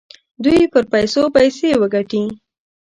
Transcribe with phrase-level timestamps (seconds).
[0.43, 2.23] دوی پر پیسو پیسې وګټي.